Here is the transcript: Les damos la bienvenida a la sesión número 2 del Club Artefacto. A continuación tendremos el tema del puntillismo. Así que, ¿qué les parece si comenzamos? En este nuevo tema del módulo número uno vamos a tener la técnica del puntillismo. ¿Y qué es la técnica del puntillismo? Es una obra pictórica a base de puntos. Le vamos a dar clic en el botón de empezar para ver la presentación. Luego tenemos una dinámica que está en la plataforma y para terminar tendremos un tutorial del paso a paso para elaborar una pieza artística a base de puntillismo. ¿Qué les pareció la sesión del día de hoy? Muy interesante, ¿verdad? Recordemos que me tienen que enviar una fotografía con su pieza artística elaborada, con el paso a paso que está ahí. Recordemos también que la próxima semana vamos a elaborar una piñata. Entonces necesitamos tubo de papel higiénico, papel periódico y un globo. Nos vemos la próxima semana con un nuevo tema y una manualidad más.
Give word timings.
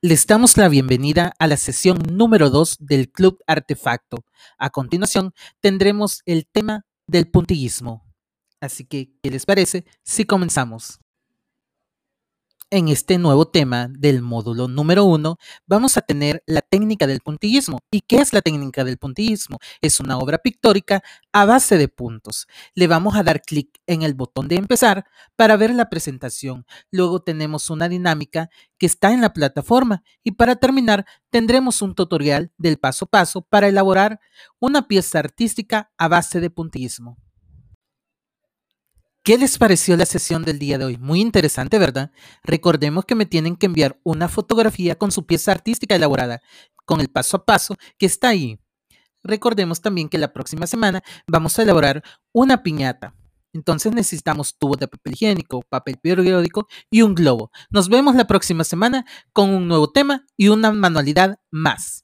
Les 0.00 0.28
damos 0.28 0.56
la 0.56 0.68
bienvenida 0.68 1.32
a 1.40 1.48
la 1.48 1.56
sesión 1.56 1.98
número 2.12 2.50
2 2.50 2.76
del 2.78 3.10
Club 3.10 3.42
Artefacto. 3.48 4.24
A 4.56 4.70
continuación 4.70 5.32
tendremos 5.60 6.22
el 6.24 6.46
tema 6.46 6.86
del 7.08 7.28
puntillismo. 7.28 8.06
Así 8.60 8.84
que, 8.84 9.10
¿qué 9.20 9.32
les 9.32 9.44
parece 9.44 9.86
si 10.04 10.24
comenzamos? 10.24 11.00
En 12.70 12.88
este 12.88 13.16
nuevo 13.16 13.48
tema 13.48 13.88
del 13.88 14.20
módulo 14.20 14.68
número 14.68 15.06
uno 15.06 15.38
vamos 15.66 15.96
a 15.96 16.02
tener 16.02 16.42
la 16.46 16.60
técnica 16.60 17.06
del 17.06 17.20
puntillismo. 17.20 17.78
¿Y 17.90 18.02
qué 18.02 18.16
es 18.16 18.34
la 18.34 18.42
técnica 18.42 18.84
del 18.84 18.98
puntillismo? 18.98 19.56
Es 19.80 20.00
una 20.00 20.18
obra 20.18 20.36
pictórica 20.36 21.02
a 21.32 21.46
base 21.46 21.78
de 21.78 21.88
puntos. 21.88 22.46
Le 22.74 22.86
vamos 22.86 23.16
a 23.16 23.22
dar 23.22 23.40
clic 23.40 23.80
en 23.86 24.02
el 24.02 24.12
botón 24.12 24.48
de 24.48 24.56
empezar 24.56 25.06
para 25.34 25.56
ver 25.56 25.74
la 25.74 25.88
presentación. 25.88 26.66
Luego 26.90 27.22
tenemos 27.22 27.70
una 27.70 27.88
dinámica 27.88 28.50
que 28.76 28.84
está 28.84 29.14
en 29.14 29.22
la 29.22 29.32
plataforma 29.32 30.02
y 30.22 30.32
para 30.32 30.56
terminar 30.56 31.06
tendremos 31.30 31.80
un 31.80 31.94
tutorial 31.94 32.52
del 32.58 32.76
paso 32.76 33.06
a 33.06 33.08
paso 33.08 33.40
para 33.40 33.68
elaborar 33.68 34.20
una 34.58 34.86
pieza 34.88 35.20
artística 35.20 35.90
a 35.96 36.08
base 36.08 36.38
de 36.38 36.50
puntillismo. 36.50 37.16
¿Qué 39.28 39.36
les 39.36 39.58
pareció 39.58 39.94
la 39.98 40.06
sesión 40.06 40.42
del 40.42 40.58
día 40.58 40.78
de 40.78 40.86
hoy? 40.86 40.96
Muy 40.96 41.20
interesante, 41.20 41.78
¿verdad? 41.78 42.12
Recordemos 42.44 43.04
que 43.04 43.14
me 43.14 43.26
tienen 43.26 43.56
que 43.56 43.66
enviar 43.66 44.00
una 44.02 44.26
fotografía 44.26 44.96
con 44.96 45.12
su 45.12 45.26
pieza 45.26 45.52
artística 45.52 45.94
elaborada, 45.94 46.40
con 46.86 47.02
el 47.02 47.10
paso 47.10 47.36
a 47.36 47.44
paso 47.44 47.76
que 47.98 48.06
está 48.06 48.30
ahí. 48.30 48.58
Recordemos 49.22 49.82
también 49.82 50.08
que 50.08 50.16
la 50.16 50.32
próxima 50.32 50.66
semana 50.66 51.02
vamos 51.26 51.58
a 51.58 51.62
elaborar 51.62 52.02
una 52.32 52.62
piñata. 52.62 53.14
Entonces 53.52 53.92
necesitamos 53.92 54.56
tubo 54.56 54.76
de 54.76 54.88
papel 54.88 55.12
higiénico, 55.12 55.60
papel 55.60 55.98
periódico 55.98 56.66
y 56.90 57.02
un 57.02 57.14
globo. 57.14 57.50
Nos 57.68 57.90
vemos 57.90 58.14
la 58.14 58.26
próxima 58.26 58.64
semana 58.64 59.04
con 59.34 59.50
un 59.50 59.68
nuevo 59.68 59.90
tema 59.90 60.24
y 60.38 60.48
una 60.48 60.72
manualidad 60.72 61.38
más. 61.50 62.02